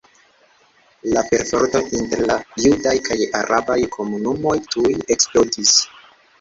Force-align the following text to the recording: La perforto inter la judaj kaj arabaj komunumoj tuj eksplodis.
La 1.15 1.21
perforto 1.33 1.81
inter 1.99 2.23
la 2.33 2.39
judaj 2.65 2.95
kaj 3.09 3.21
arabaj 3.43 3.79
komunumoj 3.99 4.59
tuj 4.75 4.99
eksplodis. 5.19 5.79